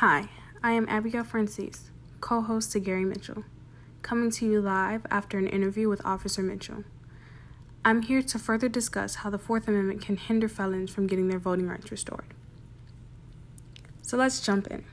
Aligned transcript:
Hi, 0.00 0.28
I 0.62 0.72
am 0.72 0.86
Abigail 0.90 1.24
Francis, 1.24 1.90
co 2.20 2.42
host 2.42 2.70
to 2.72 2.80
Gary 2.80 3.06
Mitchell, 3.06 3.44
coming 4.02 4.30
to 4.32 4.44
you 4.44 4.60
live 4.60 5.06
after 5.10 5.38
an 5.38 5.46
interview 5.46 5.88
with 5.88 6.04
Officer 6.04 6.42
Mitchell. 6.42 6.84
I'm 7.82 8.02
here 8.02 8.20
to 8.20 8.38
further 8.38 8.68
discuss 8.68 9.14
how 9.14 9.30
the 9.30 9.38
Fourth 9.38 9.66
Amendment 9.66 10.02
can 10.02 10.18
hinder 10.18 10.50
felons 10.50 10.90
from 10.90 11.06
getting 11.06 11.28
their 11.28 11.38
voting 11.38 11.66
rights 11.66 11.90
restored. 11.90 12.26
So 14.02 14.18
let's 14.18 14.42
jump 14.42 14.66
in. 14.66 14.84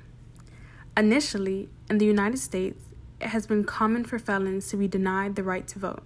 Initially, 0.95 1.67
in 1.89 1.97
the 1.97 2.05
United 2.05 2.37
States, 2.37 2.85
it 3.19 3.27
has 3.27 3.45
been 3.45 3.65
common 3.65 4.05
for 4.05 4.17
felons 4.17 4.69
to 4.69 4.77
be 4.77 4.87
denied 4.87 5.35
the 5.35 5.43
right 5.43 5.67
to 5.67 5.79
vote 5.79 6.03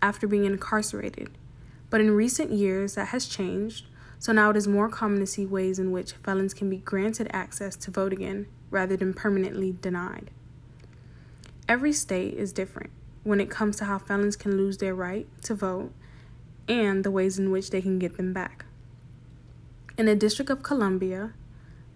after 0.00 0.28
being 0.28 0.44
incarcerated, 0.44 1.36
but 1.90 2.00
in 2.00 2.12
recent 2.12 2.52
years 2.52 2.94
that 2.94 3.08
has 3.08 3.26
changed 3.26 3.86
so 4.26 4.32
now 4.32 4.50
it 4.50 4.56
is 4.56 4.66
more 4.66 4.88
common 4.88 5.20
to 5.20 5.26
see 5.26 5.46
ways 5.46 5.78
in 5.78 5.92
which 5.92 6.14
felons 6.14 6.52
can 6.52 6.68
be 6.68 6.78
granted 6.78 7.28
access 7.30 7.76
to 7.76 7.92
vote 7.92 8.12
again 8.12 8.44
rather 8.72 8.96
than 8.96 9.14
permanently 9.14 9.76
denied. 9.80 10.32
Every 11.68 11.92
state 11.92 12.34
is 12.34 12.52
different 12.52 12.90
when 13.22 13.38
it 13.38 13.48
comes 13.50 13.76
to 13.76 13.84
how 13.84 13.98
felons 13.98 14.34
can 14.34 14.56
lose 14.56 14.78
their 14.78 14.96
right 14.96 15.28
to 15.42 15.54
vote 15.54 15.92
and 16.66 17.04
the 17.04 17.10
ways 17.12 17.38
in 17.38 17.52
which 17.52 17.70
they 17.70 17.80
can 17.80 18.00
get 18.00 18.16
them 18.16 18.32
back. 18.32 18.64
In 19.96 20.06
the 20.06 20.16
District 20.16 20.50
of 20.50 20.60
Columbia, 20.60 21.32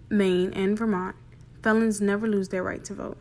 Maine, 0.09 0.53
and 0.53 0.79
Vermont, 0.79 1.17
felons 1.65 2.01
never 2.01 2.29
lose 2.29 2.51
their 2.51 2.63
right 2.63 2.85
to 2.85 2.95
vote, 2.95 3.19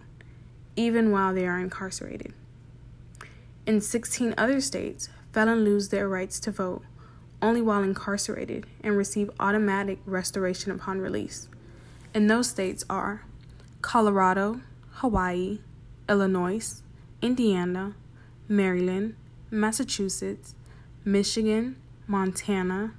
even 0.75 1.09
while 1.09 1.33
they 1.33 1.47
are 1.47 1.57
incarcerated. 1.57 2.31
In 3.65 3.81
16 3.81 4.35
other 4.37 4.61
states, 4.61 5.09
felons 5.33 5.65
lose 5.65 5.89
their 5.89 6.07
rights 6.07 6.39
to 6.41 6.51
vote 6.51 6.83
only 7.41 7.61
while 7.61 7.83
incarcerated 7.83 8.65
and 8.83 8.97
receive 8.97 9.29
automatic 9.39 9.99
restoration 10.05 10.71
upon 10.71 10.99
release. 10.99 11.47
And 12.13 12.29
those 12.29 12.49
states 12.49 12.83
are 12.89 13.23
Colorado, 13.81 14.61
Hawaii, 14.93 15.59
Illinois, 16.07 16.81
Indiana, 17.21 17.93
Maryland, 18.47 19.15
Massachusetts, 19.51 20.55
Michigan, 21.05 21.75
Montana, 22.07 22.93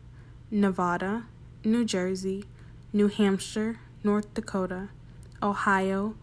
Nevada, 0.50 1.24
New 1.64 1.84
Jersey, 1.84 2.44
New 2.92 3.08
Hampshire, 3.08 3.78
North 4.02 4.32
Dakota, 4.34 4.88
Ohio, 5.42 6.14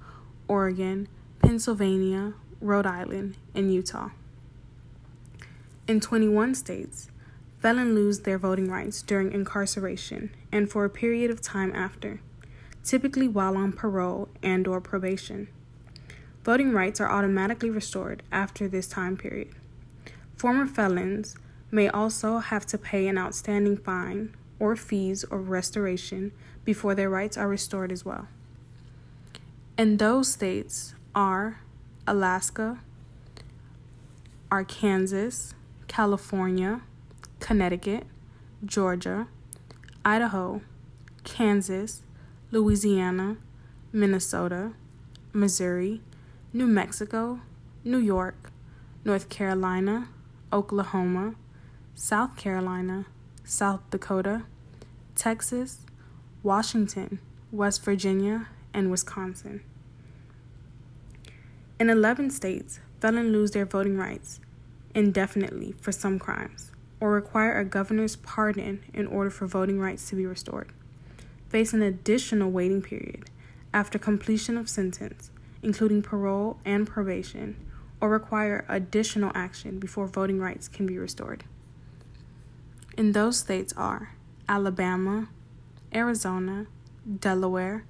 Oregon, 0.48 1.08
Pennsylvania, 1.40 2.34
Rhode 2.60 2.86
Island, 2.86 3.36
and 3.54 3.74
Utah. 3.74 4.10
In 5.88 6.00
21 6.00 6.56
states, 6.56 7.10
felons 7.60 7.96
lose 7.96 8.20
their 8.22 8.38
voting 8.38 8.70
rights 8.70 9.02
during 9.02 9.32
incarceration 9.32 10.30
and 10.52 10.70
for 10.70 10.86
a 10.86 10.90
period 10.90 11.32
of 11.32 11.42
time 11.42 11.74
after, 11.76 12.22
typically 12.84 13.28
while 13.28 13.58
on 13.58 13.74
parole 13.74 14.30
and 14.44 14.68
or 14.68 14.80
probation. 14.80 15.48
Voting 16.44 16.72
rights 16.72 17.02
are 17.02 17.10
automatically 17.10 17.70
restored 17.70 18.24
after 18.32 18.68
this 18.68 18.88
time 18.88 19.18
period. 19.18 19.50
Former 20.38 20.66
felons 20.66 21.36
may 21.72 21.90
also 21.90 22.38
have 22.38 22.66
to 22.68 22.78
pay 22.78 23.08
an 23.08 23.18
outstanding 23.18 23.76
fine 23.76 24.36
or 24.60 24.76
fees 24.76 25.24
or 25.26 25.40
restoration 25.42 26.32
before 26.64 26.96
their 26.96 27.10
rights 27.10 27.38
are 27.38 27.48
restored 27.48 27.92
as 27.92 28.06
well. 28.06 28.28
And 29.78 30.00
those 30.00 30.32
states 30.32 30.96
are 31.14 31.62
Alaska, 32.08 32.80
Arkansas, 34.50 35.54
California, 35.88 36.82
Connecticut, 37.40 38.06
Georgia, 38.66 39.28
Idaho, 40.04 40.62
Kansas, 41.24 42.02
Louisiana, 42.52 43.38
Minnesota, 43.92 44.74
Missouri, 45.34 46.02
New 46.54 46.68
Mexico, 46.68 47.42
New 47.84 48.00
York, 48.00 48.52
North 49.04 49.30
Carolina, 49.30 50.10
Oklahoma, 50.52 51.36
South 51.94 52.36
Carolina, 52.38 53.06
South 53.44 53.82
Dakota, 53.90 54.44
Texas, 55.16 55.80
Washington, 56.44 57.20
West 57.52 57.84
Virginia, 57.84 58.48
and 58.74 58.90
Wisconsin. 58.90 59.62
In 61.80 61.90
11 61.90 62.32
states, 62.32 62.80
felons 63.00 63.32
lose 63.32 63.52
their 63.52 63.66
voting 63.66 63.98
rights 63.98 64.40
indefinitely 64.96 65.76
for 65.80 65.92
some 65.92 66.18
crimes 66.18 66.72
or 67.00 67.12
require 67.12 67.58
a 67.58 67.66
governor's 67.66 68.16
pardon 68.16 68.84
in 68.94 69.08
order 69.08 69.30
for 69.30 69.46
voting 69.46 69.80
rights 69.80 70.10
to 70.10 70.16
be 70.16 70.26
restored, 70.26 70.72
face 71.50 71.74
an 71.74 71.82
additional 71.82 72.50
waiting 72.50 72.82
period 72.82 73.30
after 73.74 74.00
completion 74.00 74.58
of 74.58 74.70
sentence, 74.70 75.30
including 75.62 76.02
parole 76.02 76.60
and 76.66 76.88
probation, 76.88 77.56
or 78.00 78.10
require 78.10 78.66
additional 78.68 79.32
action 79.36 79.80
before 79.80 80.08
voting 80.08 80.40
rights 80.40 80.68
can 80.68 80.86
be 80.86 80.98
restored. 80.98 81.44
And 82.98 83.14
those 83.14 83.38
states 83.38 83.74
are 83.78 84.16
Alabama, 84.50 85.30
Arizona, 85.94 86.66
Delaware, 87.20 87.86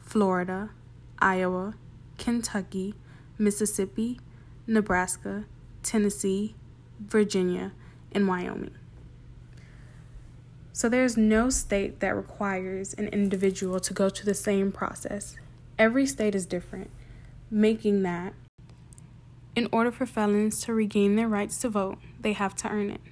Florida, 0.00 0.70
Iowa, 1.18 1.74
Kentucky, 2.18 2.94
Mississippi, 3.38 4.20
Nebraska, 4.66 5.44
Tennessee, 5.82 6.54
Virginia, 7.00 7.72
in 8.14 8.26
Wyoming. 8.26 8.74
So 10.72 10.88
there's 10.88 11.16
no 11.16 11.50
state 11.50 12.00
that 12.00 12.16
requires 12.16 12.94
an 12.94 13.08
individual 13.08 13.78
to 13.80 13.92
go 13.92 14.08
through 14.08 14.24
the 14.24 14.34
same 14.34 14.72
process. 14.72 15.36
Every 15.78 16.06
state 16.06 16.34
is 16.34 16.46
different, 16.46 16.90
making 17.50 18.02
that 18.02 18.34
in 19.54 19.68
order 19.70 19.90
for 19.90 20.06
felons 20.06 20.60
to 20.62 20.72
regain 20.72 21.16
their 21.16 21.28
rights 21.28 21.58
to 21.58 21.68
vote, 21.68 21.98
they 22.18 22.32
have 22.32 22.54
to 22.56 22.68
earn 22.68 22.90
it. 22.90 23.02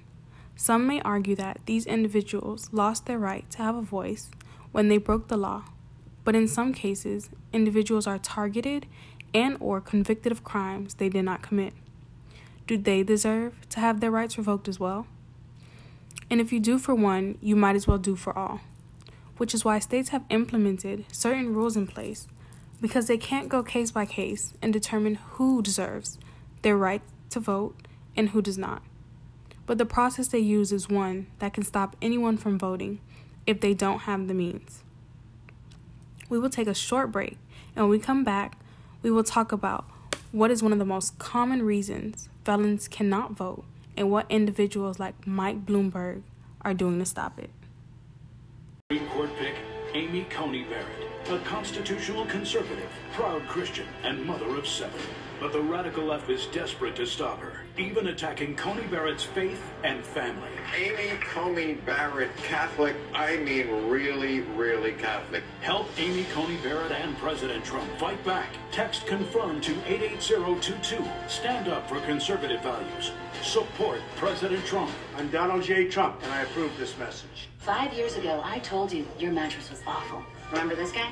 Some 0.55 0.87
may 0.87 0.99
argue 1.01 1.35
that 1.35 1.59
these 1.65 1.85
individuals 1.85 2.69
lost 2.71 3.05
their 3.05 3.19
right 3.19 3.49
to 3.51 3.59
have 3.59 3.75
a 3.75 3.81
voice 3.81 4.31
when 4.71 4.87
they 4.87 4.97
broke 4.97 5.27
the 5.27 5.37
law, 5.37 5.65
but 6.23 6.35
in 6.35 6.47
some 6.47 6.73
cases, 6.73 7.29
individuals 7.53 8.07
are 8.07 8.17
targeted 8.17 8.87
and 9.33 9.55
or 9.59 9.79
convicted 9.79 10.31
of 10.31 10.43
crimes 10.43 10.95
they 10.95 11.09
did 11.09 11.25
not 11.25 11.41
commit 11.41 11.73
do 12.71 12.77
they 12.77 13.03
deserve 13.03 13.53
to 13.67 13.81
have 13.81 13.99
their 13.99 14.09
rights 14.09 14.37
revoked 14.37 14.69
as 14.69 14.79
well? 14.79 15.05
And 16.29 16.39
if 16.39 16.53
you 16.53 16.59
do 16.61 16.79
for 16.79 16.95
one, 16.95 17.37
you 17.41 17.53
might 17.53 17.75
as 17.75 17.85
well 17.85 17.97
do 17.97 18.15
for 18.15 18.37
all. 18.37 18.61
Which 19.35 19.53
is 19.53 19.65
why 19.65 19.79
states 19.79 20.09
have 20.09 20.23
implemented 20.29 21.03
certain 21.11 21.53
rules 21.53 21.75
in 21.75 21.85
place 21.85 22.29
because 22.79 23.07
they 23.07 23.17
can't 23.17 23.49
go 23.49 23.61
case 23.61 23.91
by 23.91 24.05
case 24.05 24.53
and 24.61 24.71
determine 24.71 25.15
who 25.31 25.61
deserves 25.61 26.17
their 26.61 26.77
right 26.77 27.01
to 27.31 27.41
vote 27.41 27.75
and 28.15 28.29
who 28.29 28.41
does 28.41 28.57
not. 28.57 28.81
But 29.65 29.77
the 29.77 29.85
process 29.85 30.29
they 30.29 30.39
use 30.39 30.71
is 30.71 30.87
one 30.87 31.27
that 31.39 31.53
can 31.53 31.63
stop 31.63 31.97
anyone 32.01 32.37
from 32.37 32.57
voting 32.57 33.01
if 33.45 33.59
they 33.59 33.73
don't 33.73 33.99
have 33.99 34.29
the 34.29 34.33
means. 34.33 34.81
We 36.29 36.39
will 36.39 36.49
take 36.49 36.67
a 36.67 36.73
short 36.73 37.11
break, 37.11 37.37
and 37.75 37.83
when 37.83 37.89
we 37.89 37.99
come 37.99 38.23
back, 38.23 38.57
we 39.01 39.11
will 39.11 39.25
talk 39.25 39.51
about 39.51 39.83
what 40.31 40.51
is 40.51 40.63
one 40.63 40.71
of 40.71 40.79
the 40.79 40.85
most 40.85 41.19
common 41.19 41.63
reasons 41.63 42.29
felons 42.43 42.87
cannot 42.87 43.31
vote 43.33 43.63
and 43.97 44.09
what 44.09 44.25
individuals 44.29 44.99
like 44.99 45.27
Mike 45.27 45.65
Bloomberg 45.65 46.23
are 46.61 46.73
doing 46.73 46.99
to 46.99 47.05
stop 47.05 47.39
it? 47.39 47.49
Supreme 48.91 49.09
Court 49.09 49.29
pick 49.37 49.55
Amy 49.93 50.25
Coney 50.29 50.63
Barrett, 50.63 51.09
a 51.29 51.39
constitutional 51.45 52.25
conservative, 52.25 52.89
proud 53.13 53.45
Christian, 53.47 53.87
and 54.03 54.25
mother 54.25 54.55
of 54.55 54.67
seven. 54.67 54.99
But 55.41 55.53
the 55.53 55.59
radical 55.59 56.03
left 56.03 56.29
is 56.29 56.45
desperate 56.45 56.95
to 56.97 57.07
stop 57.07 57.39
her, 57.39 57.63
even 57.75 58.05
attacking 58.05 58.55
Coney 58.55 58.83
Barrett's 58.83 59.23
faith 59.23 59.59
and 59.83 60.05
family. 60.05 60.51
Amy 60.77 61.17
Coney 61.19 61.73
Barrett, 61.73 62.29
Catholic, 62.37 62.95
I 63.15 63.37
mean 63.37 63.87
really, 63.87 64.41
really 64.41 64.91
Catholic. 64.91 65.41
Help 65.61 65.87
Amy 65.97 66.25
Coney 66.25 66.57
Barrett 66.57 66.91
and 66.91 67.17
President 67.17 67.65
Trump 67.65 67.89
fight 67.97 68.23
back. 68.23 68.49
Text 68.71 69.07
confirm 69.07 69.61
to 69.61 69.71
88022. 69.87 71.03
Stand 71.27 71.69
up 71.69 71.89
for 71.89 71.99
conservative 72.01 72.61
values. 72.61 73.11
Support 73.41 73.99
President 74.17 74.63
Trump. 74.67 74.91
I'm 75.17 75.31
Donald 75.31 75.63
J. 75.63 75.87
Trump, 75.87 76.21
and 76.21 76.31
I 76.31 76.43
approve 76.43 76.77
this 76.77 76.95
message. 76.99 77.49
Five 77.57 77.93
years 77.93 78.15
ago, 78.15 78.41
I 78.43 78.59
told 78.59 78.93
you 78.93 79.07
your 79.17 79.31
mattress 79.31 79.71
was 79.71 79.81
awful. 79.87 80.21
Remember 80.51 80.75
this 80.75 80.91
guy? 80.91 81.11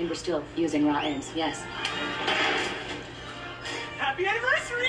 Now, 0.00 0.06
you're 0.06 0.08
not. 0.08 0.08
And 0.08 0.08
we're 0.08 0.14
still 0.14 0.44
using 0.56 0.86
raw 0.86 1.00
ends, 1.00 1.30
yes. 1.34 1.60
Happy 3.98 4.26
anniversary! 4.26 4.88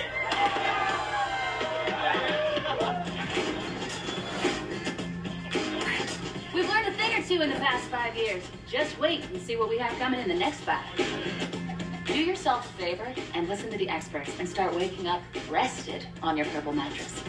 We've 6.53 6.69
learned 6.69 6.87
a 6.87 6.91
thing 6.93 7.13
or 7.13 7.23
two 7.27 7.41
in 7.41 7.49
the 7.49 7.59
past 7.59 7.85
five 7.89 8.15
years. 8.15 8.43
Just 8.69 8.97
wait 8.99 9.25
and 9.25 9.41
see 9.41 9.57
what 9.57 9.69
we 9.69 9.77
have 9.77 9.97
coming 9.99 10.19
in 10.19 10.27
the 10.29 10.35
next 10.35 10.61
five. 10.61 10.85
Do 12.05 12.19
yourself 12.19 12.69
a 12.69 12.81
favor 12.81 13.13
and 13.33 13.47
listen 13.47 13.69
to 13.71 13.77
the 13.77 13.89
experts 13.89 14.31
and 14.39 14.47
start 14.47 14.73
waking 14.75 15.07
up 15.07 15.21
rested 15.49 16.05
on 16.21 16.37
your 16.37 16.45
purple 16.47 16.73
mattress. 16.73 17.21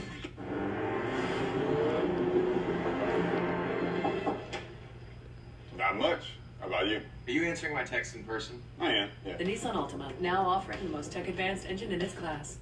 Not 5.77 5.97
much. 5.99 6.35
How 6.61 6.69
about 6.69 6.87
you? 6.87 7.01
Are 7.27 7.31
you 7.31 7.45
answering 7.45 7.73
my 7.73 7.85
text 7.85 8.17
in 8.17 8.25
person? 8.25 8.61
I 8.81 8.93
am. 8.93 9.11
Yeah. 9.25 9.37
The 9.37 9.45
Nissan 9.45 9.75
Altima, 9.75 10.19
now 10.21 10.45
offering 10.45 10.83
the 10.83 10.91
most 10.91 11.13
tech-advanced 11.13 11.67
engine 11.67 11.93
in 11.93 12.03
its 12.03 12.15
class. 12.15 12.59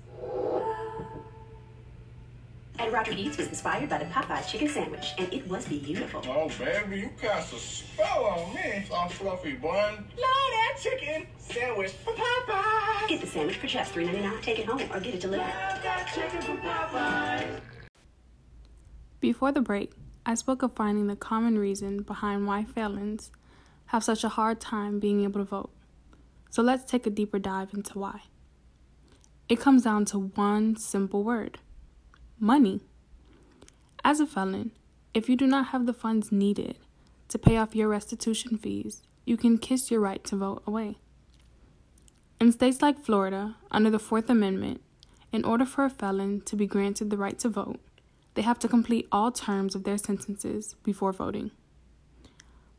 And 2.78 2.92
Roger 2.92 3.12
Eats 3.12 3.36
was 3.36 3.48
inspired 3.48 3.88
by 3.88 3.98
the 3.98 4.04
Popeyes 4.06 4.48
chicken 4.48 4.68
sandwich, 4.68 5.12
and 5.18 5.32
it 5.32 5.46
was 5.48 5.66
beautiful. 5.66 6.22
Oh, 6.26 6.50
baby, 6.58 7.00
you 7.00 7.10
cast 7.20 7.52
a 7.52 7.56
spell 7.56 8.24
on 8.24 8.54
me. 8.54 8.84
All 8.90 9.08
fluffy 9.08 9.52
bun. 9.52 9.94
Love 9.96 10.06
that 10.16 10.76
chicken 10.78 11.26
sandwich 11.38 11.92
from 11.92 12.14
Popeyes. 12.14 13.08
Get 13.08 13.20
the 13.22 13.26
sandwich 13.26 13.56
for 13.56 13.66
just 13.66 13.94
$3.99. 13.94 14.42
Take 14.42 14.58
it 14.60 14.66
home 14.66 14.82
or 14.92 15.00
get 15.00 15.14
it 15.14 15.20
delivered. 15.20 15.42
Love 15.42 15.82
that 15.82 16.10
chicken 16.14 16.40
from 16.42 16.58
Popeyes. 16.58 17.60
Before 19.20 19.52
the 19.52 19.60
break, 19.60 19.92
I 20.24 20.34
spoke 20.34 20.62
of 20.62 20.72
finding 20.74 21.06
the 21.06 21.16
common 21.16 21.58
reason 21.58 22.02
behind 22.02 22.46
why 22.46 22.64
felons 22.64 23.30
have 23.90 24.04
such 24.04 24.22
a 24.22 24.28
hard 24.28 24.60
time 24.60 25.00
being 25.00 25.24
able 25.24 25.40
to 25.40 25.44
vote. 25.44 25.70
So 26.48 26.62
let's 26.62 26.88
take 26.88 27.06
a 27.06 27.10
deeper 27.10 27.40
dive 27.40 27.74
into 27.74 27.98
why. 27.98 28.22
It 29.48 29.58
comes 29.58 29.82
down 29.82 30.04
to 30.06 30.18
one 30.18 30.76
simple 30.76 31.24
word 31.24 31.58
money. 32.38 32.80
As 34.04 34.20
a 34.20 34.26
felon, 34.26 34.70
if 35.12 35.28
you 35.28 35.34
do 35.34 35.46
not 35.46 35.68
have 35.68 35.86
the 35.86 35.92
funds 35.92 36.30
needed 36.30 36.76
to 37.28 37.38
pay 37.38 37.56
off 37.56 37.74
your 37.74 37.88
restitution 37.88 38.56
fees, 38.56 39.02
you 39.24 39.36
can 39.36 39.58
kiss 39.58 39.90
your 39.90 40.00
right 40.00 40.22
to 40.22 40.36
vote 40.36 40.62
away. 40.68 40.98
In 42.40 42.52
states 42.52 42.80
like 42.80 43.04
Florida, 43.04 43.56
under 43.72 43.90
the 43.90 43.98
Fourth 43.98 44.30
Amendment, 44.30 44.80
in 45.32 45.44
order 45.44 45.66
for 45.66 45.84
a 45.84 45.90
felon 45.90 46.42
to 46.42 46.54
be 46.54 46.66
granted 46.66 47.10
the 47.10 47.18
right 47.18 47.38
to 47.40 47.48
vote, 47.48 47.80
they 48.34 48.42
have 48.42 48.60
to 48.60 48.68
complete 48.68 49.08
all 49.10 49.32
terms 49.32 49.74
of 49.74 49.82
their 49.82 49.98
sentences 49.98 50.76
before 50.84 51.12
voting. 51.12 51.50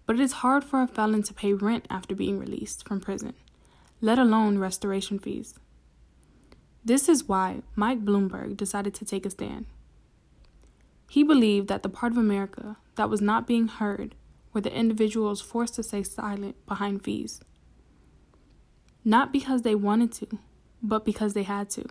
But 0.06 0.16
it 0.16 0.22
is 0.22 0.42
hard 0.44 0.64
for 0.64 0.82
a 0.82 0.88
felon 0.88 1.24
to 1.24 1.34
pay 1.34 1.54
rent 1.54 1.86
after 1.90 2.16
being 2.16 2.40
released 2.40 2.88
from 2.88 3.00
prison, 3.00 3.34
let 4.02 4.20
alone 4.20 4.58
restoration 4.58 5.20
fees. 5.20 5.56
This 6.84 7.08
is 7.08 7.28
why 7.28 7.62
Mike 7.76 8.04
Bloomberg 8.04 8.58
decided 8.58 8.94
to 8.96 9.06
take 9.06 9.26
a 9.26 9.30
stand. 9.30 9.68
He 11.10 11.24
believed 11.24 11.68
that 11.68 11.84
the 11.84 11.90
part 11.90 12.12
of 12.12 12.18
America 12.18 12.78
that 12.96 13.10
was 13.10 13.22
not 13.22 13.46
being 13.46 13.68
heard 13.68 14.16
were 14.54 14.62
the 14.62 14.74
individuals 14.74 15.42
forced 15.42 15.76
to 15.76 15.84
stay 15.84 16.04
silent 16.04 16.56
behind 16.66 17.04
fees. 17.04 17.42
Not 19.04 19.32
because 19.32 19.62
they 19.62 19.76
wanted 19.76 20.12
to, 20.14 20.40
but 20.82 21.06
because 21.06 21.34
they 21.34 21.44
had 21.44 21.70
to. 21.72 21.86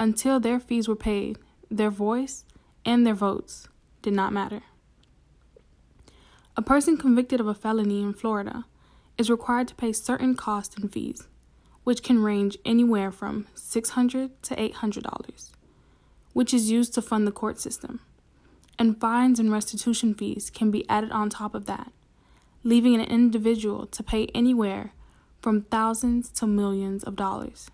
Until 0.00 0.40
their 0.40 0.60
fees 0.60 0.88
were 0.88 0.96
paid, 0.96 1.38
their 1.70 1.90
voice 1.90 2.44
and 2.84 3.06
their 3.06 3.14
votes 3.14 3.68
did 4.02 4.12
not 4.12 4.32
matter. 4.32 4.62
A 6.56 6.62
person 6.62 6.96
convicted 6.96 7.40
of 7.40 7.46
a 7.46 7.54
felony 7.54 8.02
in 8.02 8.14
Florida 8.14 8.64
is 9.18 9.30
required 9.30 9.68
to 9.68 9.74
pay 9.74 9.92
certain 9.92 10.34
costs 10.34 10.76
and 10.76 10.92
fees 10.92 11.26
which 11.84 12.02
can 12.02 12.22
range 12.22 12.58
anywhere 12.64 13.12
from 13.12 13.46
$600 13.54 14.30
to 14.42 14.56
$800, 14.56 15.50
which 16.32 16.52
is 16.52 16.70
used 16.70 16.94
to 16.94 17.02
fund 17.02 17.26
the 17.26 17.32
court 17.32 17.60
system. 17.60 18.00
And 18.78 18.98
fines 19.00 19.38
and 19.38 19.52
restitution 19.52 20.14
fees 20.14 20.50
can 20.50 20.70
be 20.70 20.88
added 20.88 21.12
on 21.12 21.30
top 21.30 21.54
of 21.54 21.66
that, 21.66 21.92
leaving 22.64 22.94
an 22.94 23.02
individual 23.02 23.86
to 23.86 24.02
pay 24.02 24.26
anywhere 24.34 24.92
from 25.40 25.62
thousands 25.62 26.30
to 26.30 26.46
millions 26.46 27.04
of 27.04 27.14
dollars. 27.14 27.70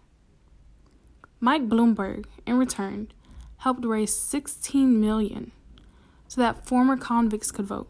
Mike 1.38 1.68
Bloomberg, 1.68 2.26
in 2.44 2.58
return, 2.58 3.08
helped 3.58 3.84
raise 3.84 4.14
16 4.14 5.00
million 5.00 5.52
so 6.28 6.40
that 6.40 6.66
former 6.66 6.96
convicts 6.96 7.50
could 7.50 7.64
vote. 7.64 7.88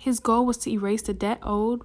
His 0.00 0.20
goal 0.20 0.46
was 0.46 0.58
to 0.58 0.70
erase 0.70 1.02
the 1.02 1.14
debt 1.14 1.38
owed 1.42 1.82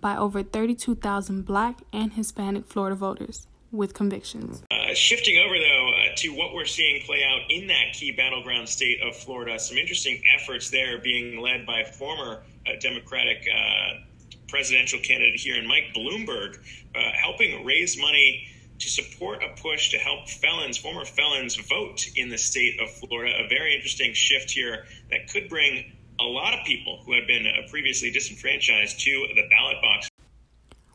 by 0.00 0.16
over 0.16 0.42
32,000 0.42 1.42
black 1.44 1.78
and 1.92 2.12
Hispanic 2.12 2.66
Florida 2.66 2.96
voters 2.96 3.46
with 3.70 3.94
convictions. 3.94 4.62
Uh, 4.70 4.92
shifting 4.94 5.38
over, 5.38 5.58
though, 5.58 5.90
uh, 5.90 6.14
to 6.16 6.28
what 6.30 6.54
we're 6.54 6.66
seeing 6.66 7.00
play 7.02 7.24
out 7.24 7.40
in 7.48 7.66
that 7.68 7.92
key 7.94 8.12
battleground 8.12 8.68
state 8.68 9.00
of 9.02 9.16
Florida, 9.16 9.58
some 9.58 9.78
interesting 9.78 10.22
efforts 10.38 10.70
there 10.70 10.98
being 10.98 11.40
led 11.40 11.64
by 11.64 11.82
former 11.84 12.42
uh, 12.66 12.70
Democratic 12.80 13.46
uh, 13.48 14.00
presidential 14.48 14.98
candidate 15.00 15.40
here 15.40 15.56
in 15.56 15.66
Mike 15.66 15.94
Bloomberg, 15.96 16.58
uh, 16.94 16.98
helping 17.14 17.64
raise 17.64 17.98
money 17.98 18.46
to 18.78 18.88
support 18.88 19.42
a 19.42 19.60
push 19.60 19.90
to 19.90 19.98
help 19.98 20.28
felons, 20.28 20.76
former 20.76 21.04
felons, 21.04 21.56
vote 21.56 22.06
in 22.16 22.28
the 22.28 22.36
state 22.36 22.80
of 22.80 22.90
Florida. 22.90 23.32
A 23.44 23.48
very 23.48 23.74
interesting 23.74 24.12
shift 24.12 24.50
here 24.50 24.84
that 25.10 25.28
could 25.28 25.48
bring 25.48 25.92
a 26.22 26.30
lot 26.30 26.54
of 26.54 26.64
people 26.64 27.02
who 27.04 27.12
had 27.12 27.26
been 27.26 27.46
uh, 27.46 27.68
previously 27.68 28.10
disenfranchised 28.10 29.00
to 29.00 29.26
the 29.34 29.42
ballot 29.50 29.82
box. 29.82 30.08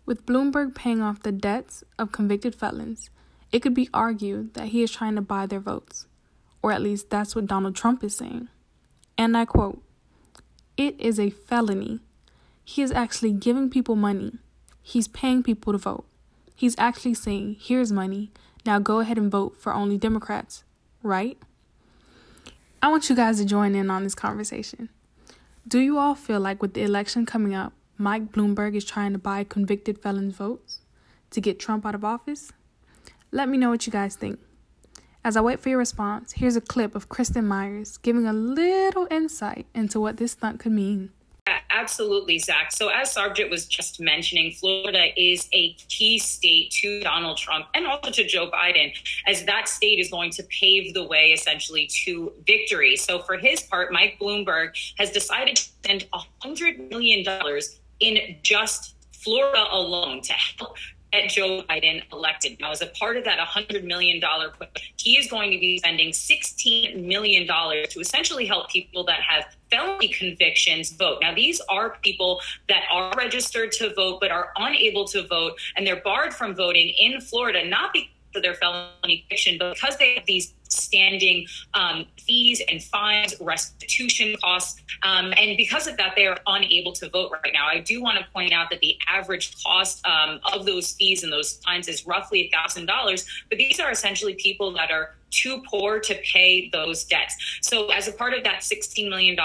With 0.05 0.25
Bloomberg 0.25 0.73
paying 0.73 1.01
off 1.01 1.21
the 1.21 1.33
debts 1.33 1.83
of 1.99 2.13
convicted 2.13 2.55
felons, 2.55 3.09
it 3.51 3.59
could 3.59 3.73
be 3.73 3.89
argued 3.93 4.53
that 4.53 4.69
he 4.69 4.81
is 4.81 4.91
trying 4.91 5.15
to 5.15 5.21
buy 5.21 5.45
their 5.45 5.59
votes. 5.59 6.07
Or 6.61 6.71
at 6.71 6.81
least 6.81 7.09
that's 7.09 7.35
what 7.35 7.45
Donald 7.45 7.75
Trump 7.75 8.03
is 8.03 8.15
saying. 8.15 8.47
And 9.17 9.35
I 9.35 9.45
quote 9.45 9.81
It 10.77 10.99
is 10.99 11.19
a 11.19 11.29
felony. 11.29 11.99
He 12.63 12.81
is 12.81 12.91
actually 12.91 13.33
giving 13.33 13.69
people 13.69 13.95
money. 13.95 14.39
He's 14.81 15.07
paying 15.07 15.43
people 15.43 15.73
to 15.73 15.79
vote. 15.79 16.05
He's 16.55 16.75
actually 16.77 17.15
saying, 17.15 17.57
Here's 17.59 17.91
money. 17.91 18.31
Now 18.65 18.79
go 18.79 18.99
ahead 18.99 19.17
and 19.17 19.31
vote 19.31 19.57
for 19.59 19.73
only 19.73 19.97
Democrats, 19.97 20.63
right? 21.03 21.37
I 22.81 22.89
want 22.89 23.09
you 23.09 23.15
guys 23.15 23.39
to 23.39 23.45
join 23.45 23.75
in 23.75 23.89
on 23.89 24.03
this 24.03 24.15
conversation. 24.15 24.89
Do 25.67 25.79
you 25.79 25.97
all 25.97 26.15
feel 26.15 26.39
like 26.39 26.61
with 26.61 26.75
the 26.75 26.83
election 26.83 27.25
coming 27.25 27.53
up, 27.53 27.73
Mike 27.97 28.31
Bloomberg 28.31 28.73
is 28.73 28.85
trying 28.85 29.11
to 29.11 29.19
buy 29.19 29.43
convicted 29.43 29.99
felons' 29.99 30.35
votes 30.35 30.79
to 31.31 31.41
get 31.41 31.59
Trump 31.59 31.85
out 31.85 31.93
of 31.93 32.05
office? 32.05 32.53
Let 33.33 33.49
me 33.49 33.57
know 33.57 33.71
what 33.71 33.85
you 33.85 33.91
guys 33.91 34.15
think. 34.15 34.39
As 35.25 35.35
I 35.35 35.41
wait 35.41 35.59
for 35.59 35.67
your 35.67 35.79
response, 35.79 36.31
here's 36.33 36.55
a 36.55 36.61
clip 36.61 36.95
of 36.95 37.09
Kristen 37.09 37.45
Myers 37.45 37.97
giving 37.97 38.25
a 38.25 38.31
little 38.31 39.09
insight 39.11 39.65
into 39.75 39.99
what 39.99 40.15
this 40.15 40.31
stunt 40.31 40.61
could 40.61 40.71
mean. 40.71 41.11
Absolutely, 41.69 42.39
Zach. 42.39 42.71
So, 42.71 42.89
as 42.89 43.11
Sargent 43.11 43.49
was 43.49 43.65
just 43.65 43.99
mentioning, 43.99 44.51
Florida 44.51 45.07
is 45.15 45.47
a 45.53 45.73
key 45.73 46.17
state 46.17 46.71
to 46.71 47.01
Donald 47.01 47.37
Trump 47.37 47.67
and 47.73 47.85
also 47.85 48.11
to 48.11 48.25
Joe 48.25 48.49
Biden, 48.49 48.91
as 49.27 49.45
that 49.45 49.69
state 49.69 49.99
is 49.99 50.09
going 50.09 50.31
to 50.31 50.43
pave 50.43 50.93
the 50.93 51.03
way 51.03 51.27
essentially 51.27 51.87
to 52.05 52.33
victory. 52.45 52.95
So, 52.95 53.19
for 53.19 53.37
his 53.37 53.61
part, 53.61 53.91
Mike 53.91 54.17
Bloomberg 54.19 54.69
has 54.97 55.11
decided 55.11 55.55
to 55.57 55.61
spend 55.61 56.07
$100 56.43 56.89
million 56.89 57.25
in 57.99 58.37
just 58.43 58.95
Florida 59.11 59.65
alone 59.71 60.21
to 60.21 60.33
help 60.33 60.77
get 61.11 61.29
Joe 61.29 61.63
Biden 61.69 62.01
elected. 62.11 62.59
Now, 62.59 62.71
as 62.71 62.81
a 62.81 62.87
part 62.87 63.17
of 63.17 63.23
that 63.25 63.39
$100 63.39 63.83
million 63.83 64.21
he 64.97 65.17
is 65.17 65.29
going 65.29 65.51
to 65.51 65.59
be 65.59 65.77
spending 65.77 66.11
$16 66.11 67.05
million 67.05 67.47
to 67.47 67.99
essentially 67.99 68.45
help 68.45 68.69
people 68.69 69.03
that 69.05 69.21
have 69.21 69.45
felony 69.69 70.09
convictions 70.09 70.91
vote. 70.93 71.19
Now, 71.21 71.33
these 71.33 71.61
are 71.69 71.97
people 72.01 72.41
that 72.67 72.83
are 72.91 73.13
registered 73.17 73.71
to 73.73 73.93
vote 73.93 74.19
but 74.19 74.31
are 74.31 74.51
unable 74.57 75.05
to 75.09 75.25
vote, 75.27 75.53
and 75.75 75.85
they're 75.85 76.01
barred 76.01 76.33
from 76.33 76.55
voting 76.55 76.89
in 76.99 77.21
Florida, 77.21 77.67
not 77.67 77.93
because 77.93 78.09
of 78.35 78.43
their 78.43 78.55
felony 78.55 79.19
conviction, 79.19 79.57
but 79.57 79.73
because 79.75 79.97
they 79.97 80.15
have 80.15 80.25
these 80.25 80.53
standing 80.77 81.45
um, 81.73 82.05
fees 82.19 82.61
and 82.69 82.83
fines, 82.83 83.35
restitution 83.41 84.35
costs. 84.43 84.81
Um, 85.03 85.33
and 85.37 85.57
because 85.57 85.87
of 85.87 85.97
that, 85.97 86.13
they 86.15 86.27
are 86.27 86.37
unable 86.47 86.93
to 86.93 87.09
vote 87.09 87.31
right 87.31 87.53
now. 87.53 87.67
I 87.67 87.79
do 87.79 88.01
want 88.01 88.17
to 88.17 88.25
point 88.31 88.53
out 88.53 88.69
that 88.69 88.79
the 88.79 88.97
average 89.07 89.61
cost 89.63 90.05
um, 90.05 90.39
of 90.53 90.65
those 90.65 90.91
fees 90.93 91.23
and 91.23 91.31
those 91.31 91.59
fines 91.65 91.87
is 91.87 92.05
roughly 92.05 92.51
$1,000. 92.53 93.25
But 93.49 93.57
these 93.57 93.79
are 93.79 93.91
essentially 93.91 94.35
people 94.35 94.71
that 94.73 94.91
are 94.91 95.15
too 95.29 95.61
poor 95.69 95.99
to 95.99 96.15
pay 96.33 96.69
those 96.69 97.03
debts. 97.03 97.59
So, 97.61 97.89
as 97.89 98.07
a 98.07 98.13
part 98.13 98.33
of 98.33 98.43
that 98.43 98.61
$16 98.61 99.09
million, 99.09 99.35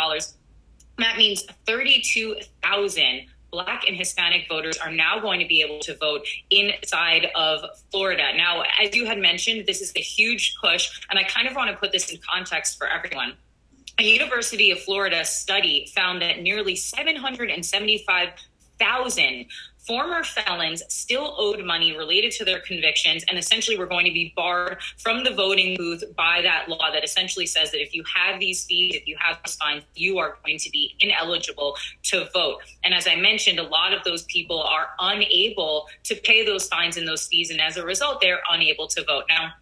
that 0.98 1.16
means 1.16 1.44
32,000 1.66 3.26
Black 3.52 3.84
and 3.86 3.94
Hispanic 3.94 4.48
voters 4.48 4.78
are 4.78 4.90
now 4.90 5.20
going 5.20 5.38
to 5.38 5.46
be 5.46 5.60
able 5.60 5.78
to 5.80 5.94
vote 5.98 6.26
inside 6.48 7.26
of 7.34 7.60
Florida. 7.90 8.34
Now, 8.34 8.62
as 8.82 8.96
you 8.96 9.04
had 9.04 9.18
mentioned, 9.18 9.66
this 9.66 9.82
is 9.82 9.92
a 9.94 10.00
huge 10.00 10.56
push, 10.58 11.02
and 11.10 11.18
I 11.18 11.24
kind 11.24 11.46
of 11.46 11.54
want 11.54 11.70
to 11.70 11.76
put 11.76 11.92
this 11.92 12.10
in 12.10 12.18
context 12.26 12.78
for 12.78 12.86
everyone. 12.86 13.34
A 13.98 14.04
University 14.04 14.70
of 14.70 14.80
Florida 14.80 15.22
study 15.26 15.92
found 15.94 16.22
that 16.22 16.40
nearly 16.40 16.74
775,000 16.74 19.46
former 19.86 20.22
felons 20.22 20.82
still 20.88 21.34
owed 21.38 21.64
money 21.64 21.96
related 21.96 22.32
to 22.32 22.44
their 22.44 22.60
convictions 22.60 23.24
and 23.28 23.38
essentially 23.38 23.76
were 23.76 23.86
going 23.86 24.06
to 24.06 24.12
be 24.12 24.32
barred 24.36 24.78
from 24.98 25.24
the 25.24 25.30
voting 25.30 25.76
booth 25.76 26.04
by 26.16 26.40
that 26.42 26.68
law 26.68 26.90
that 26.92 27.04
essentially 27.04 27.46
says 27.46 27.70
that 27.72 27.80
if 27.80 27.94
you 27.94 28.04
have 28.14 28.38
these 28.38 28.64
fees, 28.64 28.94
if 28.94 29.06
you 29.06 29.16
have 29.18 29.38
these 29.44 29.56
fines, 29.56 29.82
you 29.94 30.18
are 30.18 30.38
going 30.44 30.58
to 30.58 30.70
be 30.70 30.94
ineligible 31.00 31.76
to 32.04 32.28
vote. 32.32 32.58
And 32.84 32.94
as 32.94 33.08
I 33.08 33.16
mentioned, 33.16 33.58
a 33.58 33.64
lot 33.64 33.92
of 33.92 34.04
those 34.04 34.22
people 34.24 34.62
are 34.62 34.90
unable 35.00 35.88
to 36.04 36.14
pay 36.14 36.44
those 36.44 36.68
fines 36.68 36.96
and 36.96 37.06
those 37.06 37.26
fees. 37.26 37.50
And 37.50 37.60
as 37.60 37.76
a 37.76 37.84
result, 37.84 38.20
they're 38.20 38.42
unable 38.50 38.86
to 38.88 39.04
vote. 39.04 39.24
Now, 39.28 39.52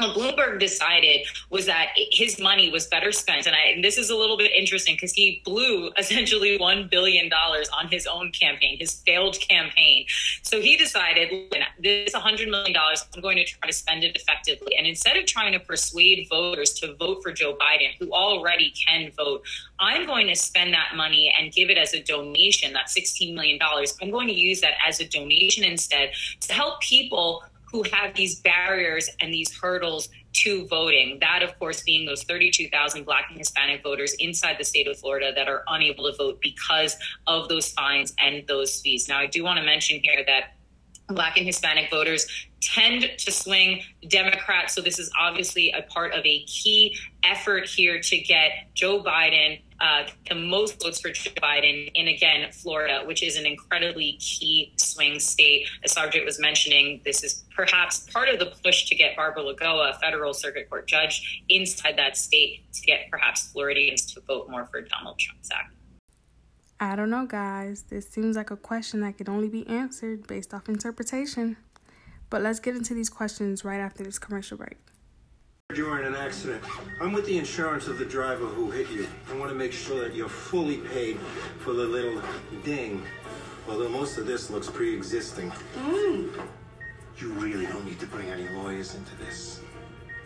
what 0.00 0.16
Bloomberg 0.16 0.58
decided 0.58 1.26
was 1.50 1.66
that 1.66 1.88
his 1.94 2.40
money 2.40 2.70
was 2.70 2.86
better 2.86 3.12
spent. 3.12 3.46
And, 3.46 3.54
I, 3.54 3.70
and 3.74 3.84
this 3.84 3.98
is 3.98 4.10
a 4.10 4.16
little 4.16 4.36
bit 4.36 4.52
interesting 4.52 4.94
because 4.94 5.12
he 5.12 5.42
blew 5.44 5.90
essentially 5.98 6.58
$1 6.58 6.90
billion 6.90 7.32
on 7.32 7.88
his 7.88 8.06
own 8.06 8.32
campaign, 8.32 8.78
his 8.78 8.94
failed 9.06 9.38
campaign. 9.40 10.06
So 10.42 10.60
he 10.60 10.76
decided, 10.76 11.30
this 11.78 12.12
$100 12.12 12.48
million, 12.50 12.74
I'm 12.76 13.20
going 13.20 13.36
to 13.36 13.44
try 13.44 13.66
to 13.68 13.72
spend 13.72 14.04
it 14.04 14.16
effectively. 14.16 14.76
And 14.76 14.86
instead 14.86 15.16
of 15.16 15.26
trying 15.26 15.52
to 15.52 15.60
persuade 15.60 16.26
voters 16.28 16.72
to 16.74 16.94
vote 16.94 17.22
for 17.22 17.32
Joe 17.32 17.56
Biden, 17.56 17.90
who 17.98 18.12
already 18.12 18.72
can 18.86 19.10
vote, 19.16 19.42
I'm 19.78 20.06
going 20.06 20.26
to 20.28 20.36
spend 20.36 20.74
that 20.74 20.94
money 20.96 21.32
and 21.38 21.52
give 21.52 21.70
it 21.70 21.78
as 21.78 21.94
a 21.94 22.02
donation, 22.02 22.72
that 22.74 22.88
$16 22.88 23.34
million. 23.34 23.58
I'm 24.02 24.10
going 24.10 24.28
to 24.28 24.34
use 24.34 24.60
that 24.60 24.74
as 24.86 25.00
a 25.00 25.08
donation 25.08 25.64
instead 25.64 26.12
to 26.40 26.52
help 26.52 26.80
people 26.80 27.44
who 27.70 27.84
have 27.92 28.14
these 28.14 28.40
barriers 28.40 29.08
and 29.20 29.32
these 29.32 29.56
hurdles 29.60 30.08
to 30.32 30.66
voting. 30.66 31.18
That, 31.20 31.42
of 31.42 31.58
course, 31.58 31.82
being 31.82 32.06
those 32.06 32.24
32,000 32.24 33.04
Black 33.04 33.26
and 33.28 33.38
Hispanic 33.38 33.82
voters 33.82 34.14
inside 34.18 34.56
the 34.58 34.64
state 34.64 34.86
of 34.88 34.98
Florida 34.98 35.32
that 35.34 35.48
are 35.48 35.64
unable 35.68 36.10
to 36.10 36.16
vote 36.16 36.40
because 36.40 36.96
of 37.26 37.48
those 37.48 37.72
fines 37.72 38.14
and 38.18 38.46
those 38.46 38.80
fees. 38.80 39.08
Now, 39.08 39.18
I 39.18 39.26
do 39.26 39.44
want 39.44 39.58
to 39.58 39.64
mention 39.64 40.00
here 40.02 40.24
that 40.26 40.54
Black 41.14 41.36
and 41.36 41.46
Hispanic 41.46 41.90
voters 41.90 42.26
tend 42.60 43.10
to 43.18 43.30
swing 43.30 43.82
Democrat. 44.08 44.70
So, 44.70 44.80
this 44.80 44.98
is 44.98 45.10
obviously 45.18 45.70
a 45.70 45.82
part 45.82 46.12
of 46.12 46.24
a 46.24 46.44
key 46.44 46.96
effort 47.24 47.68
here 47.68 48.00
to 48.00 48.18
get 48.18 48.68
Joe 48.74 49.02
Biden 49.02 49.60
uh, 49.80 50.04
the 50.28 50.34
most 50.34 50.82
votes 50.82 51.00
for 51.00 51.10
Joe 51.10 51.30
Biden 51.42 51.90
in, 51.94 52.08
again, 52.08 52.52
Florida, 52.52 53.02
which 53.06 53.22
is 53.22 53.36
an 53.36 53.46
incredibly 53.46 54.12
key 54.20 54.72
swing 54.76 55.18
state. 55.18 55.68
As 55.82 55.92
Sergeant 55.92 56.26
was 56.26 56.38
mentioning, 56.38 57.00
this 57.04 57.24
is 57.24 57.44
perhaps 57.54 58.00
part 58.12 58.28
of 58.28 58.38
the 58.38 58.54
push 58.62 58.88
to 58.90 58.94
get 58.94 59.16
Barbara 59.16 59.42
Lagoa, 59.42 59.96
a 59.96 59.98
federal 59.98 60.34
circuit 60.34 60.68
court 60.68 60.86
judge, 60.86 61.42
inside 61.48 61.96
that 61.96 62.16
state 62.16 62.70
to 62.74 62.82
get 62.82 63.10
perhaps 63.10 63.50
Floridians 63.52 64.04
to 64.12 64.20
vote 64.20 64.50
more 64.50 64.66
for 64.66 64.82
Donald 64.82 65.18
Trump's 65.18 65.48
Zach. 65.48 65.70
I 66.82 66.96
don't 66.96 67.10
know, 67.10 67.26
guys. 67.26 67.82
This 67.82 68.08
seems 68.08 68.36
like 68.36 68.50
a 68.50 68.56
question 68.56 69.02
that 69.02 69.18
could 69.18 69.28
only 69.28 69.50
be 69.50 69.66
answered 69.68 70.26
based 70.26 70.54
off 70.54 70.66
interpretation. 70.66 71.58
But 72.30 72.40
let's 72.40 72.58
get 72.58 72.74
into 72.74 72.94
these 72.94 73.10
questions 73.10 73.66
right 73.66 73.80
after 73.80 74.02
this 74.02 74.18
commercial 74.18 74.56
break. 74.56 74.78
You 75.74 75.84
were 75.84 76.00
in 76.00 76.06
an 76.06 76.14
accident. 76.14 76.64
I'm 77.02 77.12
with 77.12 77.26
the 77.26 77.36
insurance 77.36 77.86
of 77.86 77.98
the 77.98 78.06
driver 78.06 78.46
who 78.46 78.70
hit 78.70 78.90
you. 78.90 79.06
I 79.30 79.36
want 79.36 79.50
to 79.50 79.54
make 79.54 79.72
sure 79.74 80.02
that 80.02 80.14
you're 80.14 80.28
fully 80.28 80.78
paid 80.78 81.18
for 81.58 81.74
the 81.74 81.84
little 81.84 82.22
ding. 82.64 83.02
Although 83.68 83.90
most 83.90 84.16
of 84.16 84.26
this 84.26 84.48
looks 84.48 84.70
pre-existing. 84.70 85.50
Mm. 85.76 86.32
You 87.18 87.28
really 87.34 87.66
don't 87.66 87.84
need 87.84 88.00
to 88.00 88.06
bring 88.06 88.28
any 88.30 88.48
lawyers 88.48 88.94
into 88.94 89.14
this. 89.16 89.60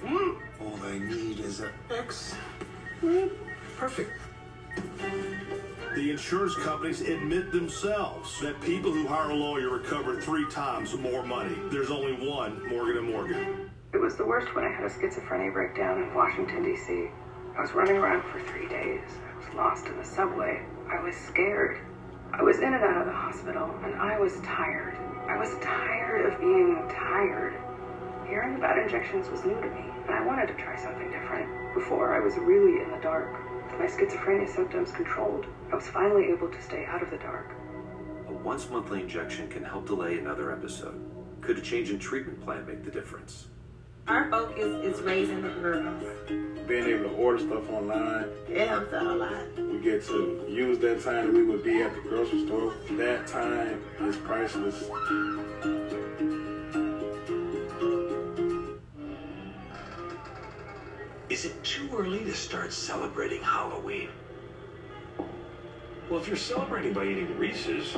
Mm. 0.03 0.41
All 0.63 0.79
I 0.85 0.99
need 0.99 1.41
is 1.41 1.61
an 1.61 1.71
X. 1.91 2.37
Mm. 3.03 3.31
Perfect. 3.77 4.13
The 5.95 6.11
insurance 6.11 6.57
companies 6.57 7.03
admit 7.03 7.53
themselves 7.53 8.41
that 8.41 8.61
people 8.61 8.91
who 8.91 9.07
hire 9.07 9.31
a 9.31 9.35
lawyer 9.35 9.71
recover 9.71 10.21
three 10.21 10.45
times 10.51 10.93
more 10.97 11.23
money. 11.23 11.55
There's 11.71 11.89
only 11.89 12.15
one 12.15 12.69
Morgan 12.69 13.05
& 13.05 13.13
Morgan. 13.13 13.71
It 13.93 13.99
was 13.99 14.17
the 14.17 14.27
worst 14.27 14.53
when 14.57 14.65
I 14.65 14.73
had 14.73 14.83
a 14.83 14.89
schizophrenia 14.89 15.53
breakdown 15.53 16.03
in 16.03 16.13
Washington, 16.13 16.65
D.C. 16.65 17.07
I 17.57 17.61
was 17.61 17.71
running 17.75 17.97
around 17.97 18.25
for 18.33 18.41
three 18.41 18.67
days. 18.67 19.03
I 19.07 19.39
was 19.39 19.55
lost 19.55 19.87
in 19.87 19.97
the 19.97 20.05
subway. 20.05 20.67
I 20.91 21.01
was 21.01 21.15
scared. 21.15 21.79
I 22.33 22.43
was 22.43 22.57
in 22.59 22.75
and 22.75 22.83
out 22.83 23.03
of 23.03 23.07
the 23.07 23.13
hospital, 23.13 23.73
and 23.85 23.95
I 23.95 24.19
was 24.19 24.41
tired. 24.41 24.97
I 25.29 25.39
was 25.39 25.55
tired 25.63 26.27
of 26.27 26.41
being 26.41 26.91
tired. 26.91 27.55
Hearing 28.27 28.57
about 28.57 28.79
injections 28.79 29.31
was 29.31 29.45
new 29.45 29.55
to 29.55 29.71
me, 29.71 29.85
and 30.09 30.11
I 30.11 30.27
wanted 30.27 30.49
to 30.49 30.55
try 30.55 30.75
something 30.75 31.09
different. 31.13 31.73
Before, 31.73 32.13
I 32.13 32.19
was 32.19 32.35
really 32.37 32.83
in 32.83 32.91
the 32.91 32.99
dark. 33.01 33.44
With 33.71 33.79
my 33.79 33.87
schizophrenia 33.87 34.49
symptoms 34.55 34.93
controlled, 34.93 35.47
I 35.73 35.77
was 35.77 35.87
finally 35.89 36.27
able 36.27 36.49
to 36.49 36.63
stay 36.63 36.85
out 36.87 37.03
of 37.03 37.11
the 37.11 37.19
dark. 37.19 37.53
A 38.29 38.33
once 38.33 38.69
monthly 38.71 39.01
injection 39.01 39.49
can 39.49 39.65
help 39.65 39.87
delay 39.87 40.19
another 40.19 40.53
episode. 40.53 41.01
Could 41.41 41.59
a 41.59 41.61
change 41.61 41.91
in 41.91 41.99
treatment 41.99 42.43
plan 42.43 42.67
make 42.67 42.85
the 42.85 42.91
difference? 42.91 43.49
Our 44.07 44.31
focus 44.31 44.85
is 44.85 45.01
raising 45.01 45.43
the 45.43 45.49
girls. 45.49 46.05
Being 46.67 46.85
able 46.85 47.11
to 47.11 47.17
order 47.17 47.39
stuff 47.39 47.71
online. 47.71 48.29
It 48.49 48.69
helps 48.69 48.93
out 48.93 49.07
a 49.07 49.15
lot. 49.15 49.57
We 49.57 49.79
get 49.79 50.05
to 50.07 50.45
use 50.49 50.79
that 50.79 51.03
time 51.03 51.27
that 51.27 51.35
we 51.35 51.43
would 51.43 51.65
be 51.65 51.83
at 51.83 51.95
the 51.95 52.01
grocery 52.09 52.47
store. 52.47 52.75
That 52.93 53.27
time 53.27 53.83
is 54.01 54.17
priceless. 54.17 54.85
To 62.35 62.41
start 62.41 62.73
celebrating 62.73 63.41
Halloween? 63.41 64.09
Well, 66.11 66.21
if 66.21 66.27
you're 66.27 66.37
celebrating 66.37 66.93
by 66.93 67.05
eating 67.05 67.39
Reese's, 67.39 67.97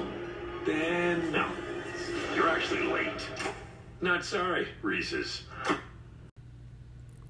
then 0.67 1.33
no. 1.33 1.49
You're 2.35 2.51
actually 2.51 2.87
late. 2.87 3.27
Not 4.03 4.27
sorry, 4.27 4.69
Reese's. 4.83 5.45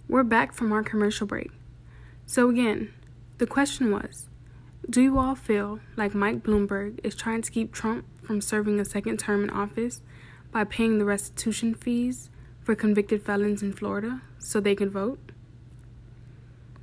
We're 0.08 0.24
back 0.24 0.52
from 0.52 0.72
our 0.72 0.82
commercial 0.82 1.28
break. 1.28 1.52
So, 2.26 2.50
again, 2.50 2.92
the 3.38 3.46
question 3.46 3.92
was 3.92 4.26
Do 4.90 5.00
you 5.00 5.16
all 5.20 5.36
feel 5.36 5.78
like 5.96 6.12
Mike 6.12 6.42
Bloomberg 6.42 6.98
is 7.04 7.14
trying 7.14 7.42
to 7.42 7.52
keep 7.52 7.72
Trump 7.72 8.04
from 8.20 8.40
serving 8.40 8.80
a 8.80 8.84
second 8.84 9.18
term 9.18 9.44
in 9.44 9.50
office 9.50 10.02
by 10.50 10.64
paying 10.64 10.98
the 10.98 11.04
restitution 11.04 11.72
fees 11.72 12.30
for 12.64 12.74
convicted 12.74 13.22
felons 13.22 13.62
in 13.62 13.72
Florida 13.72 14.22
so 14.38 14.58
they 14.58 14.74
can 14.74 14.90
vote? 14.90 15.25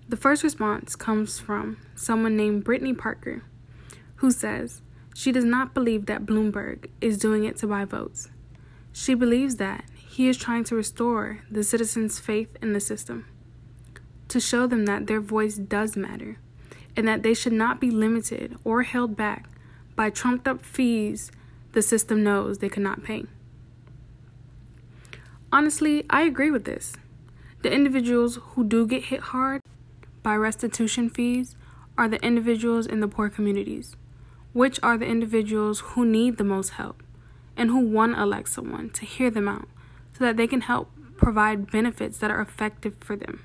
The 0.08 0.18
first 0.18 0.44
response 0.44 0.96
comes 0.96 1.40
from 1.40 1.78
someone 1.96 2.36
named 2.36 2.66
Brittany 2.66 2.94
Parker, 2.94 3.44
who 4.18 4.32
says 4.32 4.82
she 5.16 5.32
does 5.32 5.46
not 5.46 5.74
believe 5.74 6.08
that 6.08 6.26
Bloomberg 6.26 6.90
is 7.00 7.18
doing 7.18 7.46
it 7.46 7.56
to 7.58 7.68
buy 7.68 7.86
votes. 7.86 8.30
She 8.92 9.14
believes 9.14 9.56
that 9.56 9.86
he 9.96 10.28
is 10.28 10.38
trying 10.38 10.66
to 10.66 10.76
restore 10.76 11.40
the 11.50 11.64
citizens' 11.64 12.20
faith 12.20 12.58
in 12.62 12.74
the 12.74 12.80
system, 12.80 13.26
to 14.28 14.40
show 14.40 14.68
them 14.68 14.86
that 14.86 15.08
their 15.08 15.22
voice 15.22 15.56
does 15.56 15.96
matter, 15.96 16.38
and 16.96 17.08
that 17.08 17.24
they 17.24 17.34
should 17.34 17.54
not 17.54 17.80
be 17.80 17.90
limited 17.90 18.58
or 18.64 18.84
held 18.84 19.16
back 19.16 19.50
by 19.96 20.10
trumped 20.10 20.48
up 20.48 20.62
fees 20.62 21.32
the 21.72 21.82
system 21.82 22.24
knows 22.24 22.58
they 22.58 22.70
cannot 22.70 23.04
pay. 23.04 23.26
Honestly, 25.52 26.06
I 26.10 26.24
agree 26.24 26.52
with 26.52 26.66
this. 26.66 26.94
The 27.62 27.72
individuals 27.72 28.40
who 28.42 28.64
do 28.64 28.86
get 28.86 29.06
hit 29.06 29.22
hard 29.22 29.62
by 30.24 30.36
restitution 30.36 31.10
fees 31.10 31.56
are 31.98 32.08
the 32.08 32.24
individuals 32.26 32.88
in 32.88 33.02
the 33.02 33.08
poor 33.08 33.30
communities, 33.30 33.96
which 34.54 34.80
are 34.82 34.98
the 34.98 35.06
individuals 35.06 35.82
who 35.82 36.06
need 36.06 36.38
the 36.38 36.44
most 36.44 36.70
help 36.70 37.04
and 37.56 37.70
who 37.70 37.80
want 37.80 38.16
to 38.16 38.22
elect 38.22 38.50
someone 38.50 38.90
to 38.92 39.06
hear 39.06 39.30
them 39.30 39.48
out 39.48 39.68
so 40.18 40.24
that 40.24 40.38
they 40.38 40.48
can 40.48 40.62
help 40.62 40.90
provide 41.18 41.72
benefits 41.72 42.18
that 42.18 42.32
are 42.32 42.42
effective 42.42 42.96
for 43.00 43.16
them. 43.16 43.44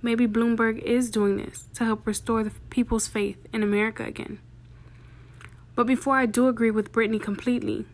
Maybe 0.00 0.26
Bloomberg 0.26 0.78
is 0.80 1.10
doing 1.10 1.36
this 1.36 1.68
to 1.74 1.84
help 1.84 2.06
restore 2.06 2.42
the 2.42 2.50
people's 2.70 3.06
faith 3.06 3.46
in 3.52 3.62
America 3.62 4.02
again. 4.04 4.40
But 5.76 5.86
before 5.86 6.16
I 6.16 6.26
do 6.26 6.48
agree 6.48 6.70
with 6.72 6.92
Brittany 6.92 7.18
completely, 7.18 7.86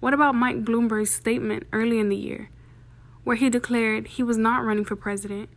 what 0.00 0.12
about 0.12 0.34
Mike 0.34 0.64
Bloomberg's 0.64 1.14
statement 1.14 1.66
early 1.72 1.98
in 1.98 2.08
the 2.08 2.16
year, 2.16 2.50
where 3.24 3.36
he 3.36 3.48
declared 3.48 4.06
he 4.08 4.22
was 4.22 4.36
not 4.36 4.64
running 4.64 4.84
for 4.84 4.96
president 4.96 5.48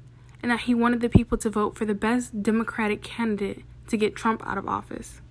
and 0.41 0.51
that 0.51 0.61
he 0.61 0.73
wanted 0.73 1.01
the 1.01 1.09
people 1.09 1.37
to 1.39 1.49
vote 1.49 1.75
for 1.75 1.85
the 1.85 1.93
best 1.93 2.41
Democratic 2.41 3.01
candidate 3.01 3.63
to 3.87 3.97
get 3.97 4.15
Trump 4.15 4.45
out 4.45 4.57
of 4.57 4.67
office? 4.67 5.21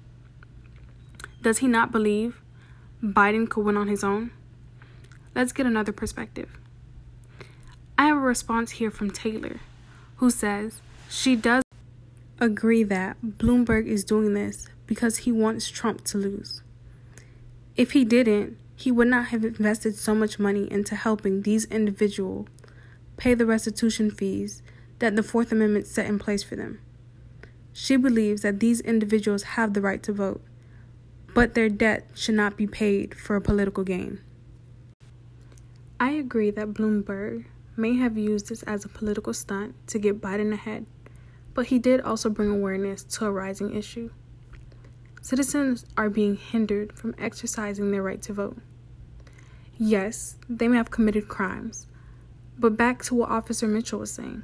Does 1.42 1.58
he 1.58 1.68
not 1.68 1.92
believe 1.92 2.40
Biden 3.02 3.48
could 3.48 3.64
win 3.64 3.76
on 3.76 3.88
his 3.88 4.02
own? 4.02 4.32
Let's 5.34 5.52
get 5.52 5.66
another 5.66 5.92
perspective. 5.92 6.58
I 7.96 8.06
have 8.06 8.16
a 8.16 8.20
response 8.20 8.72
here 8.72 8.90
from 8.90 9.10
Taylor, 9.10 9.60
who 10.16 10.30
says 10.30 10.80
she 11.08 11.36
does 11.36 11.62
agree 12.40 12.82
that 12.84 13.16
Bloomberg 13.22 13.86
is 13.86 14.04
doing 14.04 14.34
this 14.34 14.68
because 14.86 15.18
he 15.18 15.32
wants 15.32 15.68
Trump 15.68 16.04
to 16.04 16.18
lose. 16.18 16.62
If 17.76 17.92
he 17.92 18.04
didn't, 18.04 18.56
he 18.74 18.90
would 18.90 19.08
not 19.08 19.26
have 19.26 19.44
invested 19.44 19.96
so 19.96 20.14
much 20.14 20.38
money 20.38 20.70
into 20.70 20.94
helping 20.94 21.42
these 21.42 21.64
individuals 21.66 22.46
pay 23.16 23.34
the 23.34 23.46
restitution 23.46 24.10
fees 24.10 24.62
that 24.98 25.16
the 25.16 25.22
Fourth 25.22 25.52
Amendment 25.52 25.86
set 25.86 26.06
in 26.06 26.18
place 26.18 26.42
for 26.42 26.56
them. 26.56 26.80
She 27.72 27.96
believes 27.96 28.42
that 28.42 28.60
these 28.60 28.80
individuals 28.80 29.54
have 29.54 29.74
the 29.74 29.80
right 29.80 30.02
to 30.02 30.12
vote, 30.12 30.42
but 31.34 31.54
their 31.54 31.68
debt 31.68 32.08
should 32.14 32.34
not 32.34 32.56
be 32.56 32.66
paid 32.66 33.14
for 33.14 33.36
a 33.36 33.40
political 33.40 33.84
gain. 33.84 34.20
I 36.00 36.10
agree 36.10 36.50
that 36.50 36.74
Bloomberg 36.74 37.46
may 37.76 37.94
have 37.94 38.18
used 38.18 38.48
this 38.48 38.62
as 38.64 38.84
a 38.84 38.88
political 38.88 39.32
stunt 39.32 39.74
to 39.88 39.98
get 39.98 40.20
Biden 40.20 40.52
ahead, 40.52 40.86
but 41.54 41.66
he 41.66 41.78
did 41.78 42.00
also 42.00 42.30
bring 42.30 42.50
awareness 42.50 43.04
to 43.04 43.26
a 43.26 43.30
rising 43.30 43.74
issue. 43.74 44.10
Citizens 45.20 45.84
are 45.96 46.08
being 46.08 46.36
hindered 46.36 46.92
from 46.92 47.14
exercising 47.18 47.90
their 47.90 48.02
right 48.02 48.22
to 48.22 48.32
vote. 48.32 48.58
Yes, 49.76 50.36
they 50.48 50.66
may 50.66 50.76
have 50.76 50.90
committed 50.90 51.28
crimes, 51.28 51.86
But 52.58 52.76
back 52.76 53.04
to 53.04 53.14
what 53.14 53.30
Officer 53.30 53.68
Mitchell 53.68 54.00
was 54.00 54.10
saying. 54.10 54.42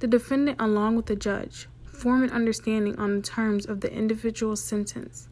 The 0.00 0.06
defendant, 0.06 0.60
along 0.60 0.96
with 0.96 1.06
the 1.06 1.16
judge, 1.16 1.68
form 1.84 2.22
an 2.22 2.30
understanding 2.30 2.98
on 2.98 3.16
the 3.16 3.22
terms 3.22 3.66
of 3.66 3.82
the 3.82 3.92
individual 3.92 4.56
sentence 4.56 5.28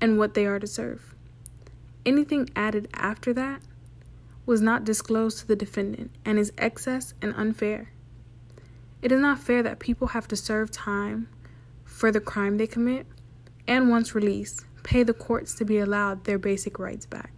and 0.00 0.18
what 0.18 0.34
they 0.34 0.46
are 0.46 0.60
to 0.60 0.66
serve. 0.68 1.14
Anything 2.06 2.48
added 2.54 2.88
after 2.94 3.32
that 3.34 3.60
was 4.46 4.60
not 4.60 4.84
disclosed 4.84 5.38
to 5.38 5.48
the 5.48 5.56
defendant 5.56 6.12
and 6.24 6.38
is 6.38 6.52
excess 6.58 7.14
and 7.20 7.34
unfair. 7.36 7.90
It 9.02 9.10
is 9.10 9.20
not 9.20 9.40
fair 9.40 9.64
that 9.64 9.80
people 9.80 10.08
have 10.08 10.28
to 10.28 10.36
serve 10.36 10.70
time 10.70 11.28
for 11.84 12.12
the 12.12 12.20
crime 12.20 12.58
they 12.58 12.68
commit 12.68 13.06
and 13.66 13.90
once 13.90 14.14
released, 14.14 14.64
pay 14.84 15.02
the 15.02 15.12
courts 15.12 15.54
to 15.56 15.64
be 15.64 15.78
allowed 15.78 16.22
their 16.22 16.38
basic 16.38 16.78
rights 16.78 17.06
back. 17.06 17.32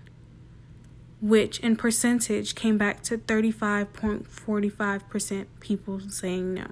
which 1.20 1.58
in 1.60 1.76
percentage 1.76 2.54
came 2.54 2.76
back 2.76 3.02
to 3.02 3.16
35.45% 3.16 5.46
people 5.60 6.00
saying 6.00 6.52
no. 6.52 6.66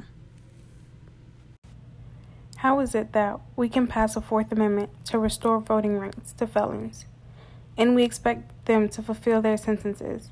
How 2.57 2.81
is 2.81 2.95
it 2.95 3.13
that 3.13 3.41
we 3.57 3.69
can 3.69 3.87
pass 3.87 4.17
a 4.17 4.21
Fourth 4.21 4.53
Amendment 4.53 4.91
to 5.07 5.19
restore 5.19 5.61
voting 5.61 5.99
rights 5.99 6.35
to 6.35 6.47
felons, 6.47 7.07
and 7.77 7.93
we 7.95 8.05
expect 8.05 8.67
them 8.67 8.89
to 8.91 9.03
fulfill 9.03 9.43
their 9.43 9.57
sentences? 9.57 10.31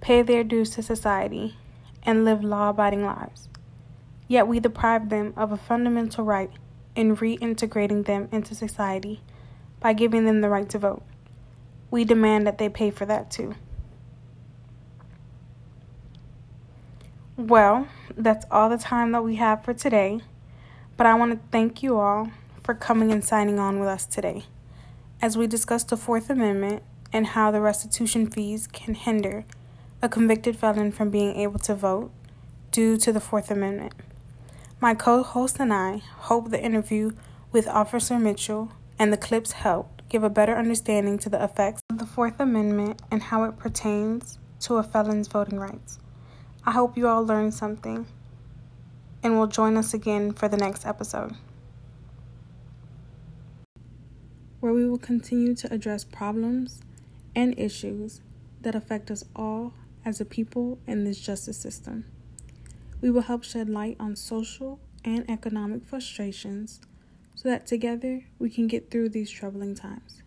pay 0.00 0.22
their 0.22 0.42
dues 0.42 0.70
to 0.70 0.82
society, 0.82 1.56
and 2.02 2.24
live 2.24 2.42
law 2.42 2.70
abiding 2.70 3.04
lives. 3.04 3.49
Yet 4.30 4.46
we 4.46 4.60
deprive 4.60 5.08
them 5.08 5.34
of 5.36 5.50
a 5.50 5.56
fundamental 5.56 6.24
right 6.24 6.52
in 6.94 7.16
reintegrating 7.16 8.06
them 8.06 8.28
into 8.30 8.54
society 8.54 9.22
by 9.80 9.92
giving 9.92 10.24
them 10.24 10.40
the 10.40 10.48
right 10.48 10.68
to 10.68 10.78
vote. 10.78 11.02
We 11.90 12.04
demand 12.04 12.46
that 12.46 12.56
they 12.56 12.68
pay 12.68 12.92
for 12.92 13.04
that 13.06 13.32
too. 13.32 13.56
Well, 17.36 17.88
that's 18.16 18.46
all 18.52 18.68
the 18.68 18.78
time 18.78 19.10
that 19.10 19.24
we 19.24 19.34
have 19.34 19.64
for 19.64 19.74
today, 19.74 20.20
but 20.96 21.08
I 21.08 21.14
want 21.14 21.32
to 21.32 21.40
thank 21.50 21.82
you 21.82 21.98
all 21.98 22.30
for 22.62 22.72
coming 22.72 23.10
and 23.10 23.24
signing 23.24 23.58
on 23.58 23.80
with 23.80 23.88
us 23.88 24.06
today 24.06 24.44
as 25.20 25.36
we 25.36 25.48
discuss 25.48 25.82
the 25.82 25.96
Fourth 25.96 26.30
Amendment 26.30 26.84
and 27.12 27.26
how 27.26 27.50
the 27.50 27.60
restitution 27.60 28.30
fees 28.30 28.68
can 28.68 28.94
hinder 28.94 29.44
a 30.00 30.08
convicted 30.08 30.54
felon 30.54 30.92
from 30.92 31.10
being 31.10 31.34
able 31.34 31.58
to 31.58 31.74
vote 31.74 32.12
due 32.70 32.96
to 32.96 33.12
the 33.12 33.18
Fourth 33.18 33.50
Amendment. 33.50 33.92
My 34.82 34.94
co 34.94 35.22
host 35.22 35.58
and 35.60 35.74
I 35.74 35.98
hope 35.98 36.48
the 36.48 36.64
interview 36.64 37.10
with 37.52 37.68
Officer 37.68 38.18
Mitchell 38.18 38.72
and 38.98 39.12
the 39.12 39.18
clips 39.18 39.52
helped 39.52 40.08
give 40.08 40.24
a 40.24 40.30
better 40.30 40.56
understanding 40.56 41.18
to 41.18 41.28
the 41.28 41.44
effects 41.44 41.82
of 41.90 41.98
the 41.98 42.06
Fourth 42.06 42.40
Amendment 42.40 43.02
and 43.10 43.24
how 43.24 43.44
it 43.44 43.58
pertains 43.58 44.38
to 44.60 44.76
a 44.76 44.82
felon's 44.82 45.28
voting 45.28 45.60
rights. 45.60 45.98
I 46.64 46.70
hope 46.70 46.96
you 46.96 47.08
all 47.08 47.22
learned 47.22 47.52
something 47.52 48.06
and 49.22 49.36
will 49.36 49.48
join 49.48 49.76
us 49.76 49.92
again 49.92 50.32
for 50.32 50.48
the 50.48 50.56
next 50.56 50.86
episode, 50.86 51.34
where 54.60 54.72
we 54.72 54.88
will 54.88 54.96
continue 54.96 55.54
to 55.56 55.70
address 55.70 56.04
problems 56.04 56.80
and 57.36 57.58
issues 57.58 58.22
that 58.62 58.74
affect 58.74 59.10
us 59.10 59.24
all 59.36 59.74
as 60.06 60.22
a 60.22 60.24
people 60.24 60.78
in 60.86 61.04
this 61.04 61.20
justice 61.20 61.58
system. 61.58 62.06
We 63.00 63.10
will 63.10 63.22
help 63.22 63.44
shed 63.44 63.68
light 63.68 63.96
on 63.98 64.16
social 64.16 64.78
and 65.04 65.28
economic 65.30 65.84
frustrations 65.86 66.80
so 67.34 67.48
that 67.48 67.66
together 67.66 68.24
we 68.38 68.50
can 68.50 68.66
get 68.66 68.90
through 68.90 69.08
these 69.08 69.30
troubling 69.30 69.74
times. 69.74 70.22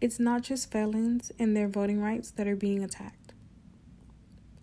It's 0.00 0.20
not 0.20 0.42
just 0.42 0.70
felons 0.70 1.32
and 1.38 1.56
their 1.56 1.68
voting 1.68 2.00
rights 2.00 2.30
that 2.32 2.46
are 2.46 2.56
being 2.56 2.82
attacked. 2.82 3.32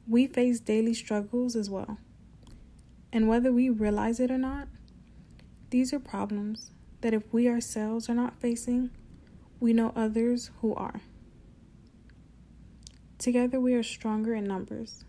We 0.08 0.28
face 0.28 0.60
daily 0.60 0.94
struggles 0.94 1.56
as 1.56 1.70
well. 1.70 1.98
And 3.12 3.28
whether 3.28 3.52
we 3.52 3.70
realize 3.70 4.20
it 4.20 4.32
or 4.32 4.38
not, 4.38 4.68
these 5.70 5.92
are 5.94 6.00
problems 6.00 6.72
that 7.02 7.14
if 7.14 7.24
we 7.34 7.48
ourselves 7.48 8.10
are 8.10 8.16
not 8.16 8.40
facing, 8.40 8.92
we 9.60 9.74
know 9.74 9.92
others 9.96 10.52
who 10.62 10.74
are. 10.76 11.02
Together 13.18 13.60
we 13.60 13.74
are 13.74 13.84
stronger 13.84 14.34
in 14.36 14.46
numbers. 14.46 15.04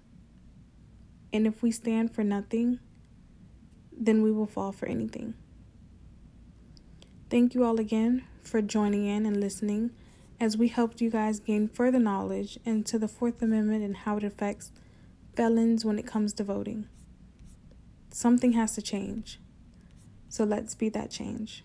And 1.33 1.47
if 1.47 1.63
we 1.63 1.71
stand 1.71 2.15
for 2.15 2.25
nothing, 2.25 2.81
then 3.93 4.23
we 4.23 4.33
will 4.33 4.47
fall 4.47 4.73
for 4.73 4.87
anything. 4.87 5.35
Thank 7.31 7.55
you 7.55 7.65
all 7.65 7.79
again 7.79 8.25
for 8.43 8.63
joining 8.63 9.05
in 9.05 9.27
and 9.27 9.39
listening 9.39 9.91
as 10.41 10.57
we 10.57 10.69
helped 10.69 11.01
you 11.01 11.11
guys 11.11 11.41
gain 11.41 11.69
further 11.69 11.99
knowledge 11.99 12.59
into 12.65 12.99
the 12.99 13.09
Fourth 13.09 13.43
Amendment 13.43 13.85
and 13.85 13.97
how 13.97 14.17
it 14.17 14.25
affects 14.25 14.73
felons 15.35 15.85
when 15.85 15.99
it 15.99 16.07
comes 16.07 16.33
to 16.35 16.45
voting. 16.45 16.89
Something 18.11 18.53
has 18.53 18.75
to 18.77 18.83
change. 18.83 19.41
So 20.29 20.45
let's 20.45 20.75
be 20.75 20.89
that 20.91 21.11
change. 21.11 21.65